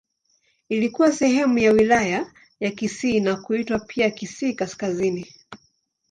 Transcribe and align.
Ilikuwa 0.69 1.11
sehemu 1.11 1.57
ya 1.59 1.71
Wilaya 1.71 2.33
ya 2.59 2.71
Kisii 2.71 3.19
na 3.19 3.35
kuitwa 3.35 3.79
pia 3.79 4.11
Kisii 4.11 4.53
Kaskazini. 4.53 5.25